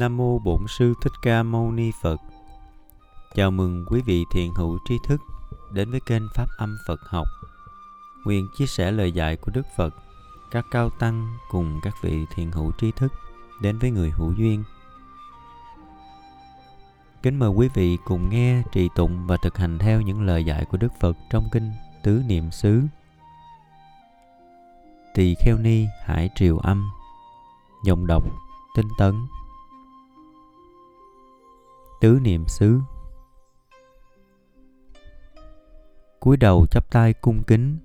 Nam 0.00 0.16
mô 0.16 0.38
Bổn 0.38 0.66
sư 0.68 0.94
Thích 1.02 1.12
Ca 1.22 1.42
Mâu 1.42 1.72
Ni 1.72 1.90
Phật. 2.02 2.20
Chào 3.34 3.50
mừng 3.50 3.84
quý 3.88 4.00
vị 4.06 4.24
thiền 4.32 4.50
hữu 4.54 4.78
tri 4.84 4.98
thức 5.04 5.20
đến 5.72 5.90
với 5.90 6.00
kênh 6.00 6.22
Pháp 6.34 6.46
Âm 6.58 6.76
Phật 6.86 7.00
học. 7.08 7.26
Nguyện 8.24 8.48
chia 8.56 8.66
sẻ 8.66 8.90
lời 8.90 9.12
dạy 9.12 9.36
của 9.36 9.52
Đức 9.54 9.66
Phật, 9.76 9.94
các 10.50 10.66
cao 10.70 10.90
tăng 10.90 11.36
cùng 11.50 11.80
các 11.82 11.94
vị 12.02 12.26
thiền 12.34 12.50
hữu 12.50 12.72
tri 12.78 12.90
thức 12.90 13.12
đến 13.60 13.78
với 13.78 13.90
người 13.90 14.10
hữu 14.10 14.32
duyên. 14.32 14.64
Kính 17.22 17.38
mời 17.38 17.48
quý 17.48 17.68
vị 17.74 17.98
cùng 18.04 18.28
nghe 18.28 18.62
trì 18.72 18.88
tụng 18.94 19.26
và 19.26 19.36
thực 19.36 19.58
hành 19.58 19.78
theo 19.78 20.00
những 20.00 20.22
lời 20.22 20.44
dạy 20.44 20.64
của 20.64 20.76
Đức 20.76 20.92
Phật 21.00 21.16
trong 21.30 21.48
kinh 21.52 21.72
Tứ 22.02 22.22
Niệm 22.26 22.50
xứ. 22.50 22.82
Tỳ 25.14 25.34
Kheo 25.34 25.58
Ni 25.58 25.86
Hải 26.04 26.30
Triều 26.34 26.58
Âm 26.58 26.90
Dòng 27.84 28.06
đọc 28.06 28.24
Tinh 28.76 28.88
Tấn 28.98 29.26
Tứ 32.00 32.18
Niệm 32.22 32.44
xứ. 32.48 32.80
Cúi 36.20 36.36
đầu 36.36 36.66
chắp 36.70 36.90
tay 36.90 37.12
cung 37.12 37.42
kính, 37.42 37.78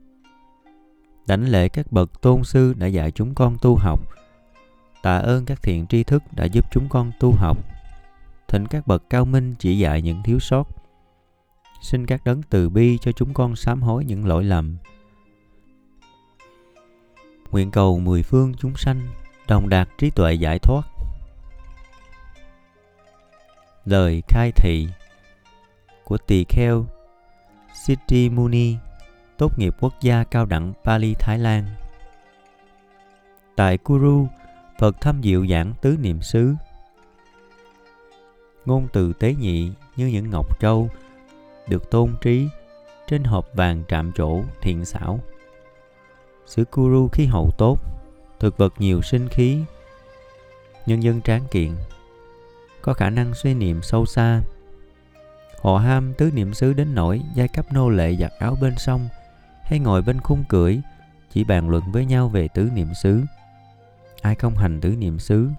đảnh 1.27 1.49
lễ 1.49 1.69
các 1.69 1.91
bậc 1.91 2.21
tôn 2.21 2.43
sư 2.43 2.73
đã 2.77 2.87
dạy 2.87 3.11
chúng 3.11 3.35
con 3.35 3.57
tu 3.61 3.75
học. 3.75 3.99
Tạ 5.03 5.17
ơn 5.17 5.45
các 5.45 5.63
thiện 5.63 5.87
tri 5.87 6.03
thức 6.03 6.23
đã 6.31 6.45
giúp 6.45 6.65
chúng 6.71 6.89
con 6.89 7.11
tu 7.19 7.31
học. 7.31 7.57
Thỉnh 8.47 8.67
các 8.67 8.87
bậc 8.87 9.09
cao 9.09 9.25
minh 9.25 9.55
chỉ 9.59 9.77
dạy 9.77 10.01
những 10.01 10.21
thiếu 10.23 10.39
sót. 10.39 10.67
Xin 11.81 12.05
các 12.05 12.23
đấng 12.25 12.41
từ 12.43 12.69
bi 12.69 12.97
cho 13.01 13.11
chúng 13.11 13.33
con 13.33 13.55
sám 13.55 13.81
hối 13.81 14.05
những 14.05 14.25
lỗi 14.25 14.43
lầm. 14.43 14.77
Nguyện 17.51 17.71
cầu 17.71 17.99
mười 17.99 18.23
phương 18.23 18.53
chúng 18.53 18.75
sanh 18.75 19.01
đồng 19.47 19.69
đạt 19.69 19.89
trí 19.97 20.09
tuệ 20.09 20.33
giải 20.33 20.59
thoát 20.59 20.94
lời 23.85 24.23
khai 24.27 24.51
thị 24.51 24.87
của 26.03 26.17
tỳ 26.17 26.45
kheo 26.49 26.85
Siddhi 27.85 28.29
Muni, 28.29 28.75
tốt 29.37 29.59
nghiệp 29.59 29.75
quốc 29.79 29.93
gia 30.01 30.23
cao 30.23 30.45
đẳng 30.45 30.73
Pali, 30.83 31.13
Thái 31.13 31.39
Lan. 31.39 31.65
Tại 33.55 33.77
Kuru 33.77 34.27
Phật 34.79 35.01
thăm 35.01 35.21
diệu 35.23 35.47
giảng 35.47 35.73
tứ 35.81 35.97
niệm 36.01 36.21
xứ. 36.21 36.53
Ngôn 38.65 38.87
từ 38.93 39.13
tế 39.13 39.33
nhị 39.33 39.71
như 39.95 40.07
những 40.07 40.29
ngọc 40.29 40.59
châu 40.59 40.89
được 41.67 41.91
tôn 41.91 42.15
trí 42.21 42.47
trên 43.07 43.23
hộp 43.23 43.49
vàng 43.53 43.83
trạm 43.87 44.11
chỗ 44.15 44.41
thiện 44.61 44.85
xảo. 44.85 45.19
Xứ 46.45 46.65
Kuru 46.65 47.07
khí 47.07 47.25
hậu 47.25 47.51
tốt, 47.57 47.79
thực 48.39 48.57
vật 48.57 48.73
nhiều 48.79 49.01
sinh 49.01 49.29
khí, 49.29 49.59
nhân 50.85 51.03
dân 51.03 51.21
tráng 51.21 51.43
kiện 51.51 51.71
có 52.85 52.93
khả 52.93 53.09
năng 53.09 53.33
suy 53.33 53.53
niệm 53.53 53.81
sâu 53.81 54.05
xa. 54.05 54.41
Họ 55.61 55.77
ham 55.77 56.13
tứ 56.13 56.31
niệm 56.31 56.53
xứ 56.53 56.73
đến 56.73 56.95
nỗi 56.95 57.21
giai 57.35 57.47
cấp 57.47 57.73
nô 57.73 57.89
lệ 57.89 58.15
giặt 58.15 58.31
áo 58.39 58.57
bên 58.61 58.73
sông 58.77 59.09
hay 59.63 59.79
ngồi 59.79 60.01
bên 60.01 60.21
khung 60.21 60.43
cưỡi, 60.49 60.79
chỉ 61.33 61.43
bàn 61.43 61.69
luận 61.69 61.83
với 61.91 62.05
nhau 62.05 62.29
về 62.29 62.47
tứ 62.47 62.69
niệm 62.73 62.93
xứ. 62.93 63.21
Ai 64.21 64.35
không 64.35 64.55
hành 64.55 64.81
tứ 64.81 64.89
niệm 64.89 65.19
xứ, 65.19 65.49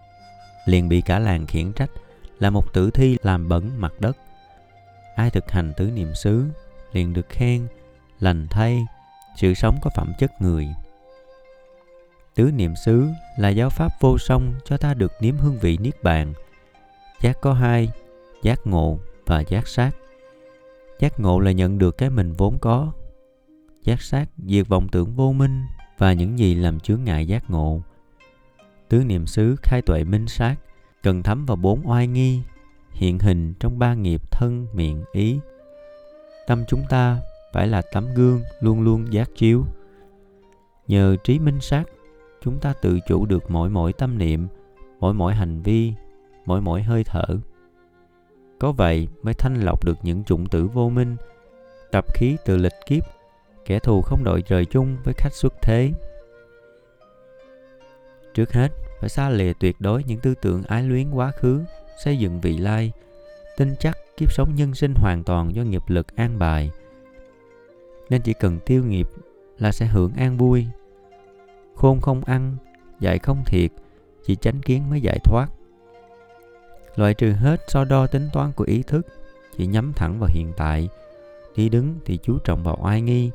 liền 0.65 0.89
bị 0.89 1.01
cả 1.01 1.19
làng 1.19 1.47
khiển 1.47 1.73
trách 1.73 1.91
là 2.39 2.51
một 2.51 2.73
tử 2.73 2.91
thi 2.91 3.17
làm 3.23 3.49
bẩn 3.49 3.71
mặt 3.81 3.93
đất. 4.01 4.17
Ai 5.15 5.31
thực 5.31 5.51
hành 5.51 5.73
tứ 5.77 5.91
niệm 5.91 6.15
xứ, 6.15 6.45
liền 6.93 7.13
được 7.13 7.29
khen, 7.29 7.67
lành 8.21 8.47
thay, 8.51 8.87
sự 9.37 9.55
sống 9.55 9.79
có 9.83 9.91
phẩm 9.95 10.13
chất 10.19 10.33
người. 10.43 10.69
Tứ 12.35 12.51
niệm 12.55 12.77
xứ 12.85 13.09
là 13.39 13.49
giáo 13.49 13.71
pháp 13.71 13.93
vô 14.01 14.19
song 14.19 14.55
cho 14.65 14.77
ta 14.77 14.95
được 14.95 15.13
nếm 15.21 15.37
hương 15.37 15.59
vị 15.59 15.77
niết 15.77 16.03
bàn 16.03 16.35
giác 17.21 17.41
có 17.41 17.53
hai, 17.53 17.89
giác 18.43 18.67
ngộ 18.67 18.99
và 19.27 19.41
giác 19.41 19.69
sát. 19.69 19.91
Giác 21.01 21.21
ngộ 21.21 21.41
là 21.41 21.53
nhận 21.53 21.79
được 21.79 21.99
cái 21.99 22.11
mình 22.11 22.33
vốn 22.33 22.59
có. 22.59 22.93
Giác 23.83 24.03
sát 24.03 24.29
diệt 24.47 24.69
vọng 24.69 24.89
tưởng 24.89 25.15
vô 25.15 25.33
minh 25.33 25.63
và 25.99 26.13
những 26.13 26.39
gì 26.39 26.55
làm 26.55 26.81
chướng 26.81 27.05
ngại 27.05 27.27
giác 27.27 27.51
ngộ. 27.51 27.81
Tứ 28.89 29.05
niệm 29.05 29.27
xứ 29.27 29.57
khai 29.63 29.83
tuệ 29.83 30.05
minh 30.05 30.27
sát, 30.27 30.57
cần 31.03 31.23
thấm 31.23 31.47
vào 31.47 31.57
bốn 31.57 31.89
oai 31.89 32.07
nghi, 32.07 32.43
hiện 32.93 33.19
hình 33.19 33.55
trong 33.61 33.79
ba 33.79 33.95
nghiệp 33.95 34.31
thân, 34.31 34.67
miệng, 34.75 35.05
ý. 35.13 35.39
Tâm 36.47 36.65
chúng 36.69 36.85
ta 36.89 37.21
phải 37.53 37.67
là 37.69 37.83
tấm 37.93 38.15
gương 38.15 38.43
luôn 38.61 38.81
luôn 38.81 39.13
giác 39.13 39.31
chiếu. 39.37 39.65
Nhờ 40.89 41.17
trí 41.25 41.39
minh 41.39 41.61
sát, 41.61 41.85
chúng 42.43 42.59
ta 42.59 42.73
tự 42.83 42.99
chủ 43.09 43.27
được 43.27 43.51
mỗi 43.51 43.71
mỗi 43.71 43.93
tâm 43.93 44.19
niệm, 44.19 44.49
mỗi 45.01 45.15
mỗi 45.15 45.35
hành 45.35 45.63
vi 45.63 45.93
mỗi 46.47 46.61
mỗi 46.61 46.83
hơi 46.83 47.05
thở. 47.05 47.27
Có 48.59 48.73
vậy 48.73 49.09
mới 49.23 49.35
thanh 49.35 49.61
lọc 49.61 49.85
được 49.85 49.99
những 50.03 50.25
chủng 50.25 50.47
tử 50.47 50.67
vô 50.67 50.89
minh 50.89 51.17
tập 51.91 52.15
khí 52.15 52.37
từ 52.45 52.57
lịch 52.57 52.73
kiếp, 52.87 53.03
kẻ 53.65 53.79
thù 53.79 54.03
không 54.03 54.25
đội 54.25 54.43
trời 54.43 54.65
chung 54.65 54.97
với 55.05 55.15
khách 55.15 55.33
xuất 55.33 55.55
thế. 55.63 55.93
Trước 58.35 58.53
hết, 58.53 58.73
phải 59.01 59.09
xa 59.09 59.31
lìa 59.31 59.53
tuyệt 59.53 59.77
đối 59.79 60.05
những 60.05 60.21
tư 60.21 60.35
tưởng 60.43 60.63
ái 60.63 60.83
luyến 60.83 61.11
quá 61.11 61.31
khứ, 61.31 61.65
xây 62.05 62.19
dựng 62.19 62.41
vị 62.41 62.59
lai, 62.59 62.93
tin 63.57 63.75
chắc 63.81 63.99
kiếp 64.17 64.33
sống 64.33 64.55
nhân 64.55 64.75
sinh 64.75 64.95
hoàn 64.97 65.25
toàn 65.25 65.55
do 65.55 65.63
nghiệp 65.63 65.83
lực 65.87 66.17
an 66.17 66.39
bài. 66.39 66.71
Nên 68.11 68.23
chỉ 68.23 68.33
cần 68.33 68.59
tiêu 68.67 68.85
nghiệp 68.85 69.09
là 69.59 69.73
sẽ 69.73 69.87
hưởng 69.87 70.13
an 70.17 70.37
vui. 70.37 70.67
Khôn 71.75 72.01
không 72.01 72.25
ăn, 72.25 72.57
dạy 73.01 73.19
không 73.19 73.45
thiệt, 73.47 73.71
chỉ 74.25 74.37
tránh 74.37 74.63
kiến 74.63 74.91
mới 74.91 75.01
giải 75.01 75.19
thoát 75.25 75.49
loại 76.97 77.15
trừ 77.15 77.33
hết 77.33 77.61
so 77.69 77.85
đo 77.85 78.07
tính 78.07 78.29
toán 78.33 78.53
của 78.53 78.65
ý 78.65 78.83
thức, 78.83 79.07
chỉ 79.57 79.67
nhắm 79.67 79.93
thẳng 79.93 80.19
vào 80.19 80.31
hiện 80.33 80.53
tại. 80.57 80.89
Đi 81.57 81.69
đứng 81.69 81.99
thì 82.05 82.19
chú 82.23 82.39
trọng 82.39 82.63
vào 82.63 82.79
oai 82.83 83.01
nghi, 83.01 83.31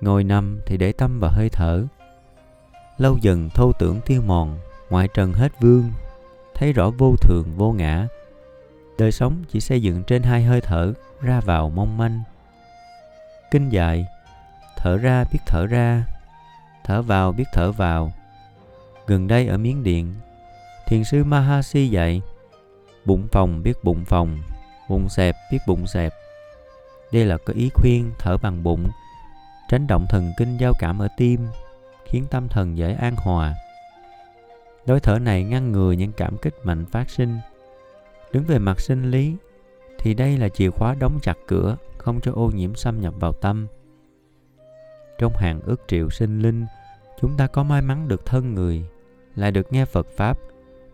ngồi 0.00 0.24
nằm 0.24 0.60
thì 0.66 0.76
để 0.76 0.92
tâm 0.92 1.20
vào 1.20 1.30
hơi 1.30 1.48
thở. 1.48 1.84
Lâu 2.98 3.18
dần 3.20 3.50
thâu 3.50 3.72
tưởng 3.78 4.00
tiêu 4.06 4.22
mòn 4.22 4.58
ngoại 4.90 5.08
trần 5.14 5.32
hết 5.32 5.52
vương, 5.60 5.90
thấy 6.54 6.72
rõ 6.72 6.90
vô 6.90 7.14
thường, 7.20 7.44
vô 7.56 7.72
ngã. 7.72 8.06
Đời 8.98 9.12
sống 9.12 9.44
chỉ 9.48 9.60
xây 9.60 9.82
dựng 9.82 10.02
trên 10.04 10.22
hai 10.22 10.44
hơi 10.44 10.60
thở, 10.60 10.92
ra 11.20 11.40
vào 11.40 11.70
mong 11.70 11.98
manh. 11.98 12.22
Kinh 13.50 13.68
dạy 13.68 14.06
thở 14.76 14.96
ra 14.96 15.24
biết 15.32 15.38
thở 15.46 15.66
ra, 15.66 16.04
thở 16.84 17.02
vào 17.02 17.32
biết 17.32 17.44
thở 17.52 17.72
vào. 17.72 18.12
Gần 19.06 19.28
đây 19.28 19.46
ở 19.46 19.56
miến 19.56 19.82
điện, 19.82 20.14
thiền 20.86 21.04
sư 21.04 21.24
mahasi 21.24 21.88
dạy 21.88 22.22
bụng 23.04 23.28
phòng 23.32 23.62
biết 23.62 23.84
bụng 23.84 24.04
phòng, 24.04 24.38
bụng 24.88 25.08
xẹp 25.08 25.36
biết 25.52 25.58
bụng 25.66 25.86
xẹp. 25.86 26.12
Đây 27.12 27.24
là 27.24 27.36
có 27.36 27.52
ý 27.52 27.70
khuyên 27.74 28.10
thở 28.18 28.36
bằng 28.36 28.62
bụng, 28.62 28.88
tránh 29.68 29.86
động 29.86 30.06
thần 30.10 30.32
kinh 30.38 30.56
giao 30.56 30.72
cảm 30.78 30.98
ở 30.98 31.08
tim, 31.16 31.46
khiến 32.04 32.24
tâm 32.30 32.48
thần 32.48 32.78
dễ 32.78 32.94
an 32.94 33.16
hòa. 33.16 33.54
Đối 34.86 35.00
thở 35.00 35.18
này 35.18 35.44
ngăn 35.44 35.72
ngừa 35.72 35.92
những 35.92 36.12
cảm 36.12 36.36
kích 36.36 36.54
mạnh 36.64 36.86
phát 36.86 37.10
sinh. 37.10 37.38
Đứng 38.32 38.44
về 38.44 38.58
mặt 38.58 38.80
sinh 38.80 39.10
lý, 39.10 39.36
thì 39.98 40.14
đây 40.14 40.38
là 40.38 40.48
chìa 40.48 40.70
khóa 40.70 40.94
đóng 40.94 41.18
chặt 41.22 41.36
cửa, 41.46 41.76
không 41.98 42.20
cho 42.20 42.32
ô 42.32 42.50
nhiễm 42.54 42.74
xâm 42.74 43.00
nhập 43.00 43.14
vào 43.20 43.32
tâm. 43.32 43.66
Trong 45.18 45.32
hàng 45.36 45.60
ước 45.60 45.80
triệu 45.88 46.10
sinh 46.10 46.42
linh, 46.42 46.66
chúng 47.20 47.36
ta 47.36 47.46
có 47.46 47.62
may 47.62 47.82
mắn 47.82 48.08
được 48.08 48.26
thân 48.26 48.54
người, 48.54 48.84
lại 49.36 49.50
được 49.50 49.72
nghe 49.72 49.84
phật 49.84 50.06
pháp 50.16 50.38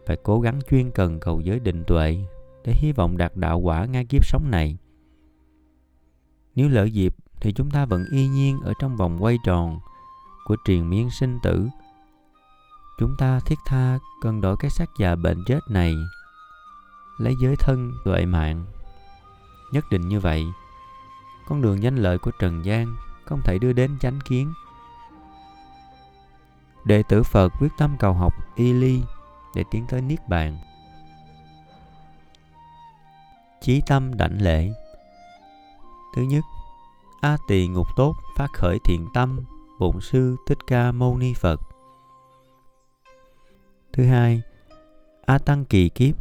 phải 0.07 0.17
cố 0.23 0.41
gắng 0.41 0.61
chuyên 0.71 0.91
cần 0.91 1.21
cầu 1.21 1.41
giới 1.41 1.61
định 1.61 1.85
tuệ 1.85 2.19
để 2.65 2.75
hy 2.77 2.93
vọng 2.93 3.17
đạt 3.17 3.37
đạo 3.37 3.59
quả 3.59 3.85
ngay 3.85 4.05
kiếp 4.05 4.27
sống 4.27 4.51
này. 4.51 4.79
Nếu 6.55 6.69
lỡ 6.69 6.85
dịp, 6.85 7.15
thì 7.41 7.53
chúng 7.53 7.71
ta 7.71 7.85
vẫn 7.85 8.05
y 8.13 8.29
nhiên 8.29 8.61
ở 8.61 8.73
trong 8.79 8.97
vòng 8.97 9.23
quay 9.23 9.39
tròn 9.45 9.79
của 10.45 10.57
triền 10.65 10.91
miên 10.91 11.11
sinh 11.11 11.39
tử. 11.43 11.69
Chúng 12.99 13.17
ta 13.19 13.41
thiết 13.47 13.59
tha 13.67 13.99
cần 14.23 14.41
đổi 14.41 14.57
cái 14.57 14.71
xác 14.71 14.91
già 14.99 15.17
bệnh 15.17 15.45
chết 15.47 15.61
này, 15.69 15.95
lấy 17.19 17.35
giới 17.41 17.57
thân 17.57 17.93
tuệ 18.05 18.27
mạng. 18.27 18.65
Nhất 19.73 19.85
định 19.91 20.09
như 20.09 20.21
vậy, 20.21 20.45
con 21.49 21.63
đường 21.63 21.83
danh 21.83 21.97
lợi 21.97 22.19
của 22.19 22.31
trần 22.39 22.65
gian 22.65 22.97
không 23.25 23.41
thể 23.45 23.59
đưa 23.59 23.73
đến 23.73 23.99
chánh 24.01 24.19
kiến. 24.25 24.53
Đệ 26.85 27.03
tử 27.03 27.23
phật 27.23 27.53
quyết 27.61 27.73
tâm 27.79 27.97
cầu 27.99 28.13
học 28.13 28.33
y 28.57 28.73
ly 28.73 29.03
để 29.57 29.65
tiến 29.71 29.85
tới 29.89 30.03
niết 30.03 30.29
bàn. 30.29 30.59
Chí 33.61 33.81
tâm 33.87 34.17
đảnh 34.17 34.43
lễ. 34.43 34.73
Thứ 36.15 36.23
nhất, 36.23 36.45
a 37.21 37.37
tỳ 37.49 37.67
ngục 37.67 37.87
tốt 37.97 38.15
phát 38.37 38.53
khởi 38.53 38.79
thiện 38.85 39.07
tâm, 39.15 39.41
bổn 39.79 40.01
sư 40.01 40.37
thích 40.47 40.59
ca 40.67 40.93
mâu 40.93 41.19
ni 41.19 41.35
phật. 41.35 41.61
Thứ 43.93 44.07
hai, 44.07 44.43
a 45.27 45.39
tăng 45.39 45.65
kỳ 45.65 45.89
kiếp 45.89 46.15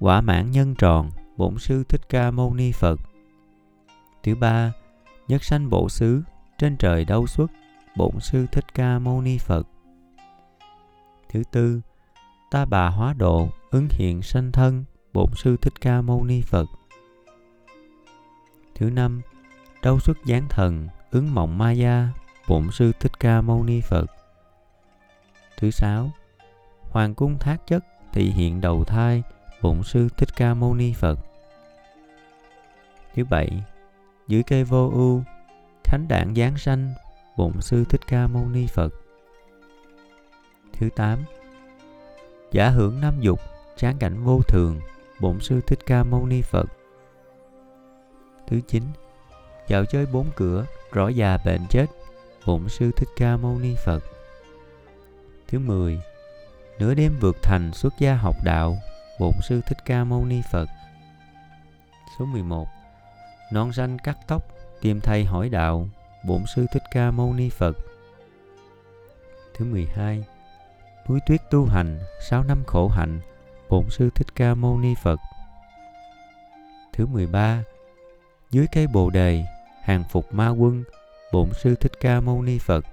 quả 0.00 0.20
mãn 0.20 0.50
nhân 0.50 0.74
tròn, 0.74 1.10
bổn 1.36 1.58
sư 1.58 1.84
thích 1.88 2.08
ca 2.08 2.30
mâu 2.30 2.54
ni 2.54 2.72
phật. 2.72 3.00
Thứ 4.22 4.34
ba, 4.34 4.72
nhất 5.28 5.44
sanh 5.44 5.70
bộ 5.70 5.88
xứ 5.88 6.22
trên 6.58 6.76
trời 6.76 7.04
đâu 7.04 7.26
xuất, 7.26 7.50
bổn 7.96 8.20
sư 8.20 8.46
thích 8.52 8.74
ca 8.74 8.98
mâu 8.98 9.20
ni 9.20 9.38
phật. 9.38 9.66
Thứ 11.28 11.42
tư 11.52 11.80
ta 12.50 12.64
bà 12.64 12.88
hóa 12.88 13.12
độ 13.12 13.48
ứng 13.70 13.88
hiện 13.90 14.22
sanh 14.22 14.52
thân 14.52 14.84
Bổn 15.12 15.30
sư 15.36 15.56
Thích 15.56 15.80
Ca 15.80 16.00
Mâu 16.00 16.24
Ni 16.24 16.42
Phật. 16.42 16.66
Thứ 18.74 18.90
năm, 18.90 19.20
đâu 19.82 19.98
xuất 20.00 20.16
gián 20.24 20.46
thần, 20.48 20.88
ứng 21.10 21.34
mộng 21.34 21.58
ma 21.58 21.72
gia 21.72 22.08
Bổn 22.48 22.70
sư 22.72 22.92
Thích 23.00 23.20
Ca 23.20 23.40
Mâu 23.40 23.64
Ni 23.64 23.80
Phật. 23.80 24.06
Thứ 25.56 25.70
sáu, 25.70 26.10
Hoàng 26.90 27.14
cung 27.14 27.38
thác 27.38 27.66
chất, 27.66 27.84
thị 28.12 28.30
hiện 28.30 28.60
đầu 28.60 28.84
thai, 28.84 29.22
Bổn 29.62 29.82
sư 29.82 30.08
Thích 30.16 30.36
Ca 30.36 30.54
Mâu 30.54 30.74
Ni 30.74 30.92
Phật. 30.92 31.18
Thứ 33.14 33.24
bảy, 33.24 33.62
dưới 34.28 34.42
cây 34.42 34.64
vô 34.64 34.90
ưu, 34.90 35.22
thánh 35.84 36.08
đản 36.08 36.34
giáng 36.34 36.58
sanh, 36.58 36.94
Bổn 37.36 37.60
sư 37.60 37.84
Thích 37.84 38.00
Ca 38.08 38.26
Mâu 38.26 38.48
Ni 38.48 38.66
Phật. 38.66 38.94
Thứ 40.72 40.88
tám, 40.96 41.18
giả 42.52 42.68
hưởng 42.68 43.00
năm 43.00 43.20
dục, 43.20 43.40
tráng 43.76 43.98
cảnh 43.98 44.24
vô 44.24 44.40
thường, 44.48 44.80
Bổn 45.20 45.40
sư 45.40 45.60
Thích 45.66 45.78
Ca 45.86 46.04
Mâu 46.04 46.26
Ni 46.26 46.42
Phật. 46.42 46.66
Thứ 48.46 48.60
chín, 48.68 48.82
dạo 49.68 49.84
chơi 49.84 50.06
bốn 50.06 50.26
cửa, 50.36 50.66
rõ 50.92 51.08
già 51.08 51.38
bệnh 51.44 51.66
chết, 51.70 51.86
Bổn 52.46 52.68
sư 52.68 52.90
Thích 52.96 53.08
Ca 53.16 53.36
Mâu 53.36 53.58
Ni 53.58 53.74
Phật. 53.84 54.04
Thứ 55.48 55.58
mười, 55.58 56.00
nửa 56.78 56.94
đêm 56.94 57.16
vượt 57.20 57.36
thành 57.42 57.72
xuất 57.72 57.98
gia 57.98 58.14
học 58.14 58.36
đạo, 58.44 58.78
Bổn 59.20 59.32
sư 59.48 59.60
Thích 59.66 59.78
Ca 59.84 60.04
Mâu 60.04 60.24
Ni 60.24 60.42
Phật. 60.52 60.68
Số 62.18 62.24
11. 62.24 62.68
Non 63.52 63.72
xanh 63.72 63.98
cắt 63.98 64.18
tóc, 64.26 64.42
tìm 64.80 65.00
thầy 65.00 65.24
hỏi 65.24 65.48
đạo, 65.48 65.88
Bổn 66.24 66.46
sư 66.54 66.66
Thích 66.72 66.82
Ca 66.90 67.10
Mâu 67.10 67.32
Ni 67.32 67.48
Phật. 67.48 67.76
Thứ 69.54 69.64
12. 69.64 70.24
Núi 71.08 71.20
tuyết 71.26 71.50
tu 71.50 71.66
hành, 71.66 71.98
6 72.20 72.44
năm 72.44 72.64
khổ 72.66 72.88
hạnh, 72.88 73.20
Bổn 73.68 73.90
sư 73.90 74.10
Thích 74.14 74.26
Ca 74.34 74.54
Mâu 74.54 74.78
Ni 74.78 74.94
Phật. 75.02 75.20
Thứ 76.92 77.06
13. 77.06 77.62
Dưới 78.50 78.66
cây 78.72 78.86
Bồ 78.86 79.10
đề, 79.10 79.44
hàng 79.82 80.04
phục 80.10 80.34
ma 80.34 80.48
quân, 80.48 80.84
Bổn 81.32 81.52
sư 81.52 81.74
Thích 81.74 81.92
Ca 82.00 82.20
Mâu 82.20 82.42
Ni 82.42 82.58
Phật. 82.58 82.84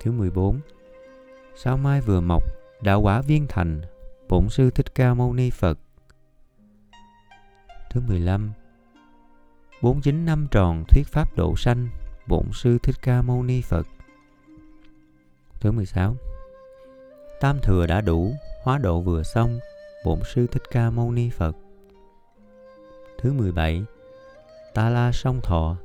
Thứ 0.00 0.12
14. 0.12 0.60
Sao 1.56 1.76
mai 1.76 2.00
vừa 2.00 2.20
mọc, 2.20 2.42
đạo 2.82 3.00
quả 3.00 3.20
viên 3.20 3.46
thành, 3.48 3.80
Bổn 4.28 4.48
sư 4.48 4.70
Thích 4.70 4.94
Ca 4.94 5.14
Mâu 5.14 5.32
Ni 5.32 5.50
Phật. 5.50 5.78
Thứ 7.90 8.00
15. 8.08 8.52
49 9.82 10.24
năm 10.24 10.46
tròn 10.50 10.84
thuyết 10.88 11.06
pháp 11.06 11.36
độ 11.36 11.56
sanh, 11.56 11.88
Bổn 12.26 12.44
sư 12.52 12.78
Thích 12.82 12.96
Ca 13.02 13.22
Mâu 13.22 13.42
Ni 13.42 13.60
Phật. 13.62 13.86
Thứ 15.60 15.72
16. 15.72 16.16
Tam 17.40 17.60
thừa 17.60 17.86
đã 17.86 18.00
đủ, 18.00 18.32
hóa 18.62 18.78
độ 18.78 19.00
vừa 19.00 19.22
xong, 19.22 19.58
Bổn 20.04 20.20
sư 20.24 20.46
Thích 20.46 20.62
Ca 20.70 20.90
Mâu 20.90 21.12
Ni 21.12 21.30
Phật. 21.30 21.56
Thứ 23.18 23.32
17. 23.32 23.84
Ta 24.74 24.90
la 24.90 25.12
song 25.12 25.40
thọ, 25.42 25.76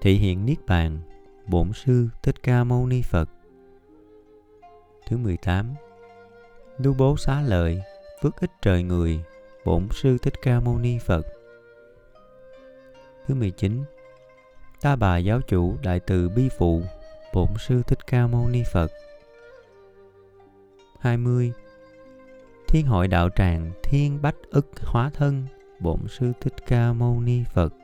thị 0.00 0.14
hiện 0.14 0.46
niết 0.46 0.66
bàn, 0.66 0.98
Bổn 1.46 1.72
sư 1.72 2.08
Thích 2.22 2.42
Ca 2.42 2.64
Mâu 2.64 2.86
Ni 2.86 3.02
Phật. 3.02 3.28
Thứ 5.06 5.16
18. 5.16 5.74
Du 6.78 6.94
bố 6.94 7.16
xá 7.16 7.42
lợi, 7.42 7.82
phước 8.22 8.40
ích 8.40 8.50
trời 8.62 8.82
người, 8.82 9.20
Bổn 9.64 9.88
sư 9.92 10.18
Thích 10.18 10.34
Ca 10.42 10.60
Mâu 10.60 10.78
Ni 10.78 10.98
Phật. 10.98 11.26
Thứ 13.26 13.34
19. 13.34 13.84
Ta 14.80 14.96
bà 14.96 15.18
giáo 15.18 15.40
chủ 15.40 15.76
đại 15.82 16.00
từ 16.00 16.28
bi 16.28 16.48
phụ, 16.58 16.82
Bổn 17.34 17.48
sư 17.58 17.82
Thích 17.86 18.06
Ca 18.06 18.26
Mâu 18.26 18.48
Ni 18.48 18.62
Phật. 18.72 18.90
20. 21.02 21.52
Thiên 22.68 22.86
hội 22.86 23.08
đạo 23.08 23.28
tràng 23.36 23.70
Thiên 23.82 24.22
Bách 24.22 24.36
ức 24.50 24.66
hóa 24.84 25.10
thân, 25.14 25.44
Bổn 25.80 25.98
sư 26.08 26.32
Thích 26.40 26.54
Ca 26.66 26.92
Mâu 26.92 27.20
Ni 27.20 27.42
Phật 27.54 27.74